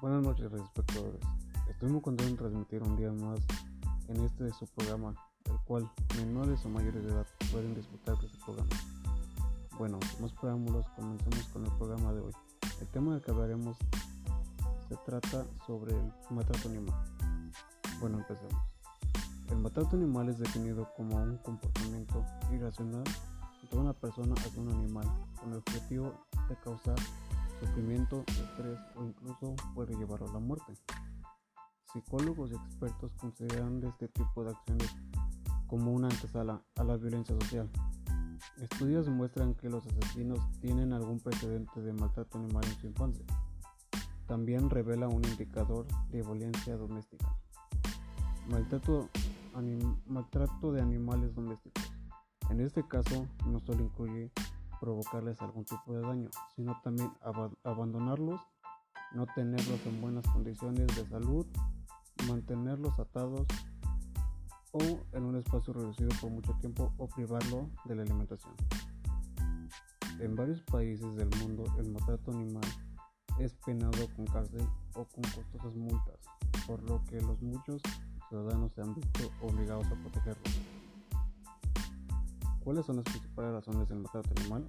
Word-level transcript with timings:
Buenas 0.00 0.22
noches, 0.22 0.50
espectadores. 0.50 1.20
Estoy 1.68 1.90
muy 1.90 2.00
contento 2.00 2.44
de 2.44 2.48
transmitir 2.48 2.82
un 2.82 2.96
día 2.96 3.12
más 3.12 3.38
en 4.08 4.24
este 4.24 4.44
de 4.44 4.52
su 4.54 4.66
programa, 4.68 5.14
el 5.44 5.58
cual 5.66 5.90
menores 6.16 6.64
o 6.64 6.70
mayores 6.70 7.04
de 7.04 7.10
edad 7.10 7.26
pueden 7.52 7.74
disfrutar 7.74 8.16
de 8.18 8.26
este 8.26 8.38
programa. 8.42 8.70
Bueno, 9.76 9.98
sin 10.10 10.22
más 10.22 10.32
preámbulos, 10.32 10.86
comencemos 10.96 11.44
con 11.52 11.66
el 11.66 11.72
programa 11.72 12.14
de 12.14 12.20
hoy. 12.20 12.32
El 12.80 12.86
tema 12.88 13.12
del 13.12 13.20
que 13.22 13.30
hablaremos 13.30 13.76
se 14.88 14.96
trata 15.04 15.44
sobre 15.66 15.92
el 15.92 16.12
maltrato 16.30 16.70
animal. 16.70 16.94
Bueno, 18.00 18.20
empecemos. 18.20 18.62
El 19.50 19.58
maltrato 19.58 19.96
animal 19.96 20.30
es 20.30 20.38
definido 20.38 20.88
como 20.96 21.16
un 21.16 21.36
comportamiento 21.36 22.24
irracional 22.50 23.04
de 23.70 23.76
una 23.76 23.92
persona 23.92 24.34
hacia 24.34 24.62
un 24.62 24.70
animal 24.70 25.06
con 25.38 25.52
el 25.52 25.58
objetivo 25.58 26.14
de 26.48 26.56
causar 26.64 26.96
sufrimiento, 27.60 28.24
estrés 28.26 28.78
o 28.96 29.04
incluso 29.04 29.54
puede 29.74 29.94
llevarlo 29.96 30.28
a 30.28 30.32
la 30.32 30.40
muerte. 30.40 30.72
Psicólogos 31.92 32.52
y 32.52 32.54
expertos 32.54 33.12
consideran 33.16 33.82
este 33.84 34.08
tipo 34.08 34.44
de 34.44 34.50
acciones 34.50 34.88
como 35.66 35.92
una 35.92 36.08
antesala 36.08 36.62
a 36.76 36.84
la 36.84 36.96
violencia 36.96 37.34
social. 37.40 37.70
Estudios 38.60 39.08
muestran 39.08 39.54
que 39.54 39.68
los 39.68 39.86
asesinos 39.86 40.38
tienen 40.60 40.92
algún 40.92 41.20
precedente 41.20 41.80
de 41.80 41.92
maltrato 41.92 42.38
animal 42.38 42.64
en 42.64 42.78
su 42.80 42.86
infancia. 42.86 43.24
También 44.26 44.70
revela 44.70 45.08
un 45.08 45.24
indicador 45.24 45.86
de 46.10 46.22
violencia 46.22 46.76
doméstica. 46.76 47.36
Maltrato, 48.48 49.08
maltrato 50.06 50.72
de 50.72 50.80
animales 50.80 51.34
domésticos. 51.34 51.92
En 52.50 52.60
este 52.60 52.86
caso, 52.86 53.26
no 53.46 53.60
solo 53.60 53.84
incluye 53.84 54.30
provocarles 54.80 55.40
algún 55.42 55.64
tipo 55.64 55.92
de 55.92 56.00
daño, 56.00 56.30
sino 56.56 56.80
también 56.82 57.12
abandonarlos, 57.62 58.40
no 59.12 59.26
tenerlos 59.34 59.84
en 59.86 60.00
buenas 60.00 60.26
condiciones 60.28 60.86
de 60.96 61.06
salud, 61.06 61.46
mantenerlos 62.26 62.98
atados 62.98 63.46
o 64.72 64.80
en 65.12 65.24
un 65.24 65.36
espacio 65.36 65.72
reducido 65.72 66.10
por 66.20 66.30
mucho 66.30 66.52
tiempo 66.60 66.92
o 66.96 67.06
privarlo 67.08 67.70
de 67.84 67.96
la 67.96 68.02
alimentación. 68.02 68.54
En 70.20 70.34
varios 70.36 70.62
países 70.62 71.14
del 71.16 71.30
mundo 71.40 71.64
el 71.78 71.90
maltrato 71.90 72.30
animal 72.30 72.64
es 73.38 73.54
penado 73.64 74.06
con 74.16 74.26
cárcel 74.26 74.66
o 74.94 75.04
con 75.04 75.22
costosas 75.22 75.74
multas, 75.74 76.18
por 76.66 76.82
lo 76.82 77.02
que 77.04 77.20
los 77.20 77.40
muchos 77.40 77.82
ciudadanos 78.28 78.72
se 78.74 78.82
han 78.82 78.94
visto 78.94 79.30
obligados 79.42 79.86
a 79.86 79.94
protegerlos. 79.94 80.60
¿Cuáles 82.62 82.84
son 82.84 82.96
las 82.96 83.04
principales 83.04 83.52
razones 83.52 83.88
del 83.88 84.00
maltrato 84.00 84.30
animal? 84.38 84.68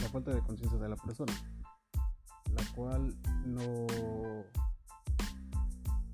La 0.00 0.08
falta 0.08 0.32
de 0.32 0.40
conciencia 0.40 0.78
de 0.78 0.88
la 0.88 0.96
persona, 0.96 1.32
la 2.54 2.64
cual 2.74 3.14
no, 3.44 3.86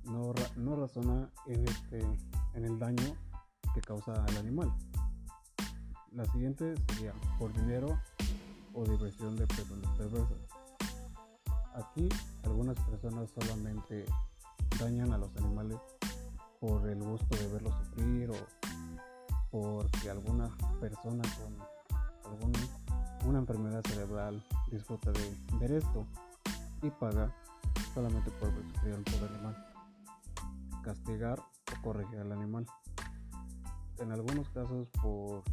no, 0.05 0.75
razona 0.75 1.31
en, 1.45 1.65
este, 1.65 1.99
en 2.55 2.65
el 2.65 2.77
daño 2.77 3.15
que 3.73 3.79
causa 3.79 4.13
al 4.25 4.37
animal. 4.37 4.73
La 6.11 6.25
siguiente 6.25 6.75
sería 6.89 7.13
por 7.39 7.53
dinero 7.53 7.97
o 8.73 8.83
diversión 8.83 9.37
de 9.37 9.47
personas 9.47 9.89
perversas. 9.97 10.37
Aquí 11.73 12.09
algunas 12.43 12.77
personas 12.81 13.29
solamente 13.29 14.05
dañan 14.77 15.13
a 15.13 15.17
los 15.17 15.35
animales 15.37 15.79
por 16.59 16.87
el 16.89 17.01
gusto 17.01 17.37
de 17.37 17.47
verlos 17.47 17.73
sufrir 17.85 18.29
o 18.31 18.35
porque 19.61 20.09
alguna 20.09 20.49
persona 20.79 21.23
con 21.37 22.31
alguna 22.31 22.59
una 23.25 23.39
enfermedad 23.39 23.81
cerebral 23.85 24.43
disfruta 24.71 25.11
de 25.11 25.35
ver 25.59 25.71
esto 25.71 26.05
y 26.81 26.89
paga 26.89 27.33
solamente 27.93 28.31
por 28.31 28.49
sufrir 28.73 28.93
al 28.93 29.03
pobre 29.03 29.33
animal. 29.33 29.65
Castigar 30.83 31.39
o 31.39 31.81
corregir 31.81 32.19
al 32.19 32.31
animal. 32.31 32.65
En 33.99 34.11
algunos 34.11 34.49
casos 34.49 34.87
por 35.01 35.43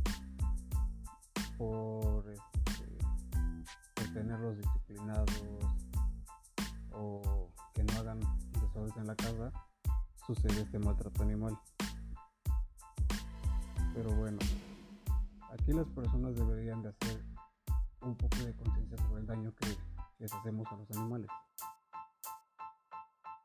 por, 1.56 2.28
este, 2.28 4.12
tenerlos 4.12 4.56
disciplinados 4.56 5.30
o 6.92 7.50
que 7.74 7.84
no 7.84 7.92
hagan 8.00 8.20
desorden 8.60 8.98
en 8.98 9.06
la 9.06 9.16
casa, 9.16 9.52
sucede 10.26 10.62
este 10.62 10.78
maltrato 10.78 11.22
animal. 11.22 11.58
Pero 13.94 14.10
bueno, 14.16 14.38
aquí 15.52 15.72
las 15.72 15.86
personas 15.86 16.34
deberían 16.34 16.82
de 16.82 16.88
hacer 16.88 17.24
un 18.00 18.16
poco 18.16 18.36
de 18.38 18.54
conciencia 18.56 18.98
sobre 18.98 19.20
el 19.20 19.26
daño 19.26 19.54
que 19.54 19.68
les 20.18 20.32
hacemos 20.32 20.66
a 20.72 20.76
los 20.76 20.90
animales. 20.90 21.30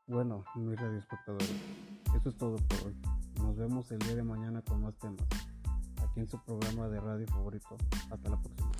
Bueno, 0.08 0.44
mis 0.56 0.80
espectadores, 0.80 1.54
eso 2.16 2.30
es 2.30 2.36
todo 2.36 2.56
por 2.56 2.88
hoy. 2.88 3.00
Nos 3.40 3.56
vemos 3.56 3.92
el 3.92 4.00
día 4.00 4.16
de 4.16 4.24
mañana 4.24 4.60
con 4.62 4.82
más 4.82 4.94
temas, 4.98 5.24
aquí 6.02 6.18
en 6.20 6.28
su 6.28 6.36
programa 6.42 6.88
de 6.88 7.00
radio 7.00 7.26
favorito. 7.28 7.76
Hasta 8.10 8.28
la 8.28 8.42
próxima. 8.42 8.70